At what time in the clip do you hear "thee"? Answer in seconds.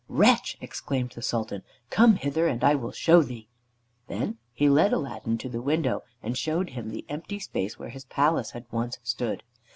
3.21-3.47